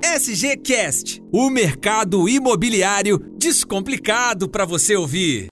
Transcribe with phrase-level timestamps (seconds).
[0.00, 5.48] SGCast, o mercado imobiliário descomplicado para você ouvir.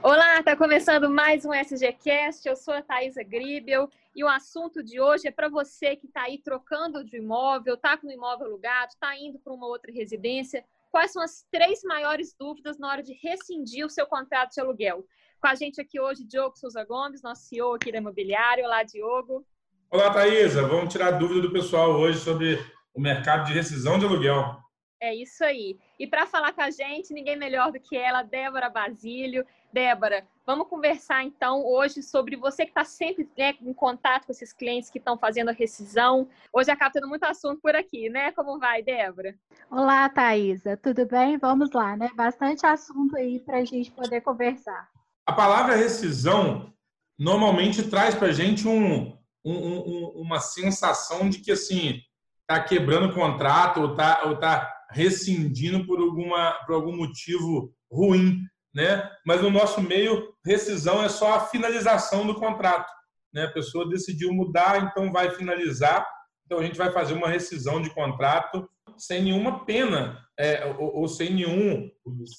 [0.00, 2.48] Olá, está começando mais um SGCast.
[2.48, 6.22] Eu sou a Thaisa Gribel e o assunto de hoje é para você que está
[6.22, 10.64] aí trocando de imóvel, está com o imóvel alugado, está indo para uma outra residência.
[10.92, 15.04] Quais são as três maiores dúvidas na hora de rescindir o seu contrato de aluguel?
[15.40, 18.64] Com a gente aqui hoje, Diogo Souza Gomes, nosso CEO aqui da Imobiliário.
[18.64, 19.44] Olá, Diogo.
[19.90, 20.62] Olá, Thaisa.
[20.62, 22.58] Vamos tirar a dúvida do pessoal hoje sobre
[22.96, 24.58] o mercado de rescisão de aluguel.
[24.98, 25.78] É isso aí.
[25.98, 29.44] E para falar com a gente, ninguém melhor do que ela, Débora Basílio.
[29.70, 34.54] Débora, vamos conversar então hoje sobre você que está sempre né, em contato com esses
[34.54, 36.26] clientes que estão fazendo a rescisão.
[36.50, 38.32] Hoje acaba tendo muito assunto por aqui, né?
[38.32, 39.34] Como vai, Débora?
[39.70, 40.78] Olá, Thaisa.
[40.78, 41.36] Tudo bem?
[41.36, 42.08] Vamos lá, né?
[42.14, 44.88] Bastante assunto aí para a gente poder conversar.
[45.26, 46.72] A palavra rescisão
[47.18, 49.12] normalmente traz para a gente um,
[49.44, 52.00] um, um, uma sensação de que assim
[52.48, 58.40] está quebrando o contrato ou está ou tá rescindindo por, alguma, por algum motivo ruim,
[58.72, 59.10] né?
[59.26, 62.90] Mas no nosso meio, rescisão é só a finalização do contrato,
[63.34, 63.44] né?
[63.44, 66.06] A pessoa decidiu mudar, então vai finalizar.
[66.44, 71.08] Então a gente vai fazer uma rescisão de contrato sem nenhuma pena é, ou, ou,
[71.08, 71.90] sem nenhum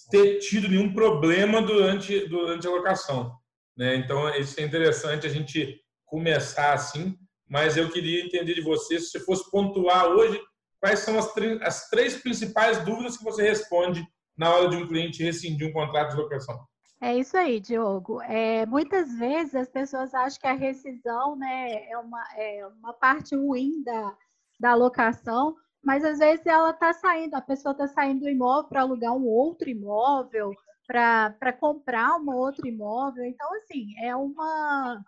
[0.10, 3.36] ter tido nenhum problema durante durante a locação,
[3.78, 3.96] né?
[3.98, 7.18] Então isso é interessante a gente começar assim
[7.50, 10.40] mas eu queria entender de você, se você fosse pontuar hoje,
[10.80, 11.32] quais são as,
[11.62, 14.06] as três principais dúvidas que você responde
[14.38, 16.60] na hora de um cliente rescindir um contrato de locação?
[17.00, 18.22] É isso aí, Diogo.
[18.24, 23.36] É, muitas vezes as pessoas acham que a rescisão né, é, uma, é uma parte
[23.36, 24.18] ruim da,
[24.60, 28.82] da locação, mas às vezes ela está saindo, a pessoa está saindo do imóvel para
[28.82, 30.52] alugar um outro imóvel,
[30.88, 33.24] para comprar um outro imóvel.
[33.26, 35.04] Então, assim, é uma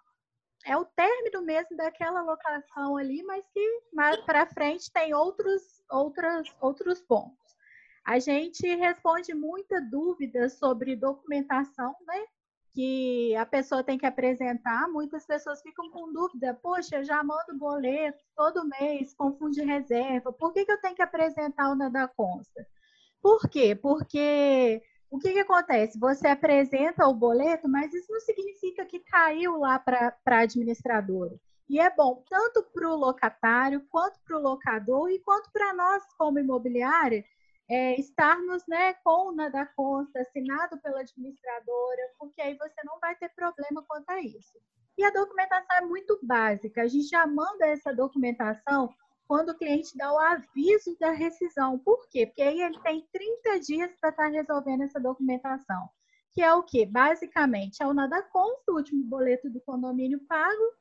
[0.66, 6.56] é o término mesmo daquela locação ali, mas que mais para frente tem outros, outros,
[6.60, 7.38] outros pontos.
[8.06, 12.26] A gente responde muita dúvida sobre documentação, né?
[12.74, 14.88] Que a pessoa tem que apresentar.
[14.90, 20.54] Muitas pessoas ficam com dúvida: poxa, eu já mando boleto todo mês, confunde reserva, por
[20.54, 22.66] que, que eu tenho que apresentar o nada consta?
[23.22, 23.76] Por quê?
[23.76, 26.00] Porque o que, que acontece?
[26.00, 31.36] Você apresenta o boleto, mas isso não significa que caiu lá para a administradora.
[31.68, 36.04] E é bom tanto para o locatário, quanto para o locador e quanto para nós,
[36.18, 37.24] como imobiliária,
[37.70, 43.16] é, estarmos né, com o nada consta, assinado pela administradora, porque aí você não vai
[43.16, 44.58] ter problema quanto a isso.
[44.98, 46.82] E a documentação é muito básica.
[46.82, 48.94] A gente já manda essa documentação
[49.30, 51.78] quando o cliente dá o aviso da rescisão.
[51.78, 52.26] Por quê?
[52.26, 55.88] Porque aí ele tem 30 dias para estar tá resolvendo essa documentação.
[56.34, 56.84] Que é o quê?
[56.88, 60.74] Basicamente, é o nada consta, o último boleto do condomínio pago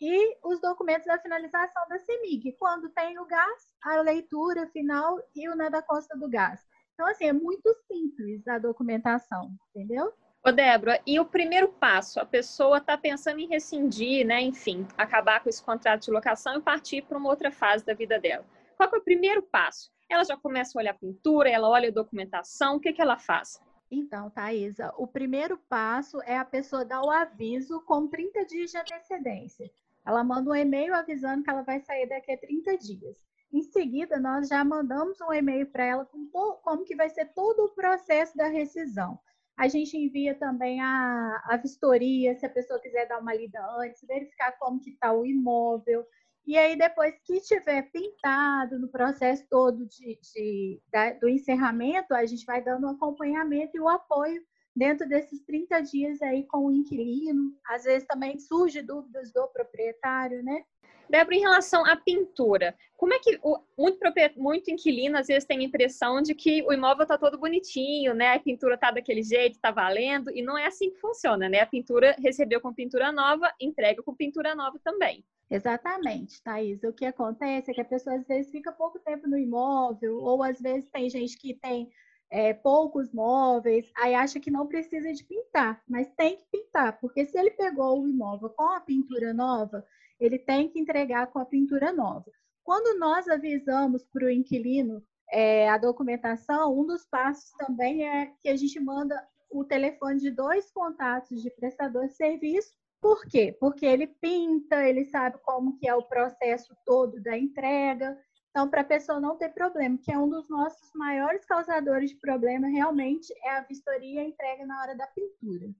[0.00, 2.56] e os documentos da finalização da CEMIG.
[2.58, 6.60] Quando tem o gás, a leitura final e o nada consta do gás.
[6.94, 10.12] Então, assim, é muito simples a documentação, entendeu?
[10.44, 12.18] Ô, Débora, e o primeiro passo?
[12.18, 14.40] A pessoa está pensando em rescindir, né?
[14.42, 18.18] Enfim, acabar com esse contrato de locação e partir para uma outra fase da vida
[18.18, 18.44] dela.
[18.76, 19.92] Qual é o primeiro passo?
[20.10, 23.20] Ela já começa a olhar a pintura, ela olha a documentação, o que, que ela
[23.20, 23.62] faz?
[23.88, 28.78] Então, Thaisa, o primeiro passo é a pessoa dar o aviso com 30 dias de
[28.78, 29.70] antecedência.
[30.04, 33.24] Ela manda um e-mail avisando que ela vai sair daqui a 30 dias.
[33.52, 36.26] Em seguida, nós já mandamos um e-mail para ela com
[36.64, 39.20] como que vai ser todo o processo da rescisão.
[39.56, 44.06] A gente envia também a, a vistoria, se a pessoa quiser dar uma lida antes,
[44.06, 46.04] verificar como que está o imóvel.
[46.46, 52.26] E aí, depois que tiver pintado no processo todo de, de da, do encerramento, a
[52.26, 54.42] gente vai dando um acompanhamento e o apoio
[54.74, 57.52] dentro desses 30 dias aí com o inquilino.
[57.66, 60.64] Às vezes também surge dúvidas do proprietário, né?
[61.12, 63.98] Débora, em relação à pintura, como é que o, muito,
[64.34, 68.32] muito inquilino às vezes tem a impressão de que o imóvel está todo bonitinho, né?
[68.32, 71.60] A pintura está daquele jeito, está valendo, e não é assim que funciona, né?
[71.60, 75.22] A pintura recebeu com pintura nova, entrega com pintura nova também.
[75.50, 76.82] Exatamente, Thaís.
[76.82, 80.42] O que acontece é que a pessoa às vezes fica pouco tempo no imóvel, ou
[80.42, 81.90] às vezes tem gente que tem
[82.30, 87.26] é, poucos móveis, aí acha que não precisa de pintar, mas tem que pintar, porque
[87.26, 89.84] se ele pegou o imóvel com a pintura nova,
[90.24, 92.30] ele tem que entregar com a pintura nova.
[92.64, 98.48] Quando nós avisamos para o inquilino é, a documentação, um dos passos também é que
[98.48, 99.20] a gente manda
[99.50, 102.72] o telefone de dois contatos de prestador de serviço.
[103.00, 103.56] Por quê?
[103.58, 108.16] Porque ele pinta, ele sabe como que é o processo todo da entrega.
[108.50, 112.16] Então, para a pessoa não ter problema, que é um dos nossos maiores causadores de
[112.16, 115.70] problema, realmente é a vistoria e a entrega na hora da pintura.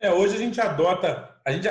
[0.00, 1.68] É, hoje a gente adota, a gente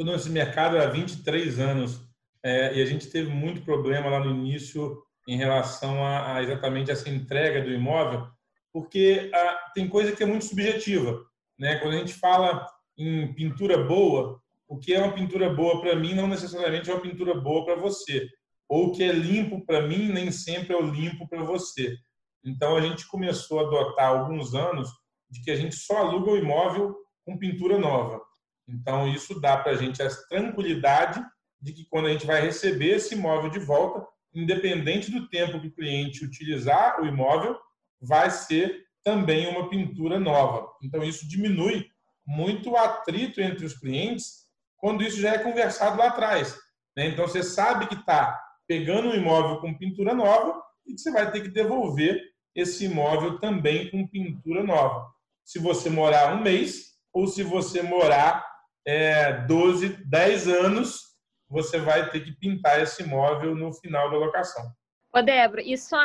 [0.00, 2.00] estou nesse mercado há 23 anos
[2.42, 4.98] é, e a gente teve muito problema lá no início
[5.28, 8.26] em relação a, a exatamente essa entrega do imóvel,
[8.72, 11.22] porque ah, tem coisa que é muito subjetiva.
[11.58, 11.76] Né?
[11.76, 12.66] Quando a gente fala
[12.96, 17.02] em pintura boa, o que é uma pintura boa para mim não necessariamente é uma
[17.02, 18.26] pintura boa para você.
[18.68, 21.94] Ou o que é limpo para mim nem sempre é o limpo para você.
[22.42, 24.88] Então a gente começou a adotar alguns anos
[25.28, 28.29] de que a gente só aluga o imóvel com pintura nova.
[28.70, 31.22] Então isso dá para a gente a tranquilidade
[31.60, 35.68] de que quando a gente vai receber esse imóvel de volta, independente do tempo que
[35.68, 37.58] o cliente utilizar o imóvel,
[38.00, 40.68] vai ser também uma pintura nova.
[40.82, 41.86] Então, isso diminui
[42.26, 44.40] muito o atrito entre os clientes
[44.76, 46.56] quando isso já é conversado lá atrás.
[46.96, 47.08] Né?
[47.08, 51.30] Então, você sabe que está pegando um imóvel com pintura nova e que você vai
[51.30, 52.22] ter que devolver
[52.54, 55.06] esse imóvel também com pintura nova.
[55.44, 58.49] Se você morar um mês ou se você morar
[58.86, 61.10] é, 12, 10 anos,
[61.48, 64.72] você vai ter que pintar esse imóvel no final da locação.
[65.12, 65.98] Ô, Débora, e só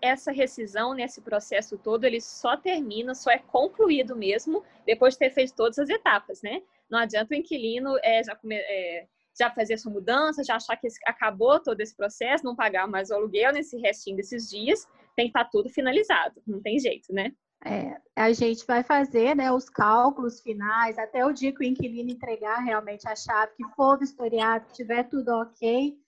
[0.00, 5.30] essa rescisão nesse processo todo, ele só termina, só é concluído mesmo depois de ter
[5.30, 6.62] feito todas as etapas, né?
[6.88, 9.06] Não adianta o inquilino é, já, é,
[9.38, 13.14] já fazer sua mudança, já achar que acabou todo esse processo, não pagar mais o
[13.14, 14.86] aluguel nesse restinho desses dias,
[15.16, 17.32] tem que estar tá tudo finalizado, não tem jeito, né?
[17.64, 22.10] É, a gente vai fazer né, os cálculos finais até o dia que o inquilino
[22.10, 25.98] entregar realmente a chave, que for vistoriado, que tiver tudo ok,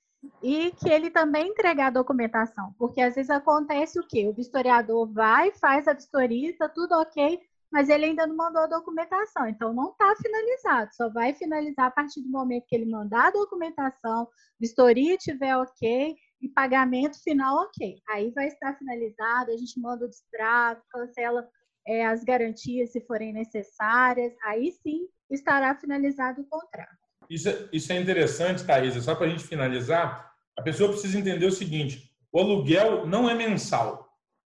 [0.43, 4.29] e que ele também entregar a documentação, porque às vezes acontece o quê?
[4.29, 7.41] O vistoriador vai, faz a vistoria, está tudo ok,
[7.71, 11.91] mas ele ainda não mandou a documentação, então não está finalizado, só vai finalizar a
[11.91, 14.27] partir do momento que ele mandar a documentação,
[14.59, 18.01] vistoria estiver ok e pagamento final ok.
[18.09, 21.49] Aí vai estar finalizado, a gente manda o distrato, cancela
[21.87, 26.97] é, as garantias se forem necessárias, aí sim estará finalizado o contrato.
[27.31, 29.01] Isso, é, isso é interessante, Thaisa.
[29.01, 33.35] Só para a gente finalizar, a pessoa precisa entender o seguinte: o aluguel não é
[33.35, 34.07] mensal.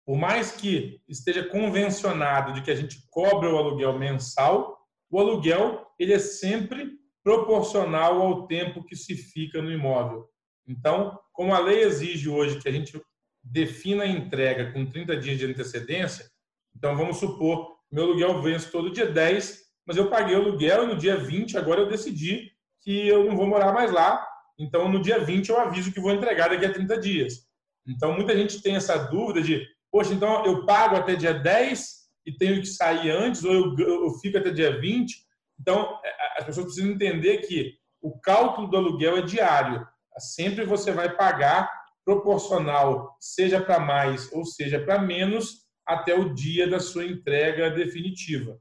[0.07, 4.79] Por mais que esteja convencionado de que a gente cobra o aluguel mensal,
[5.11, 6.93] o aluguel ele é sempre
[7.23, 10.29] proporcional ao tempo que se fica no imóvel.
[10.67, 13.01] Então, como a lei exige hoje que a gente
[13.43, 16.27] defina a entrega com 30 dias de antecedência,
[16.75, 20.87] então vamos supor, meu aluguel vence todo dia 10, mas eu paguei o aluguel e
[20.87, 22.51] no dia 20 agora eu decidi
[22.85, 24.25] que eu não vou morar mais lá.
[24.59, 27.47] Então, no dia 20, eu aviso que vou entregar daqui a 30 dias.
[27.87, 32.33] Então, muita gente tem essa dúvida de, poxa, então eu pago até dia 10 e
[32.33, 35.15] tenho que sair antes, ou eu, eu fico até dia 20.
[35.61, 35.99] Então,
[36.37, 39.87] as pessoas precisam entender que o cálculo do aluguel é diário.
[40.19, 41.71] Sempre você vai pagar
[42.05, 48.59] proporcional, seja para mais ou seja para menos, até o dia da sua entrega definitiva.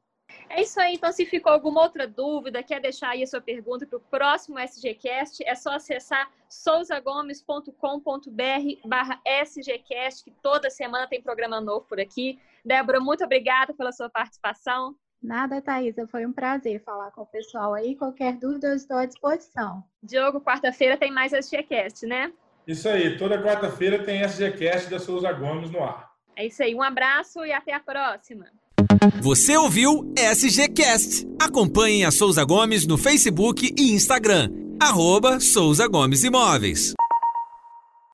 [0.50, 0.96] É isso aí.
[0.96, 4.60] Então, se ficou alguma outra dúvida, quer deixar aí a sua pergunta para o próximo
[4.60, 12.40] SGCast, é só acessar souzagomes.com.br barra SGCast, que toda semana tem programa novo por aqui.
[12.64, 14.96] Débora, muito obrigada pela sua participação.
[15.24, 16.06] Nada, Thaisa.
[16.08, 17.96] Foi um prazer falar com o pessoal aí.
[17.96, 19.82] Qualquer dúvida, eu estou à disposição.
[20.04, 22.32] Diogo, quarta-feira tem mais SGCast, né?
[22.68, 23.18] Isso aí.
[23.18, 26.12] Toda quarta-feira tem SGCast da Souza Gomes no ar.
[26.36, 26.76] É isso aí.
[26.76, 28.48] Um abraço e até a próxima.
[29.22, 31.26] Você ouviu SGCast.
[31.42, 34.50] Acompanhe a Souza Gomes no Facebook e Instagram.
[34.82, 36.94] Arroba Souza Gomes Imóveis.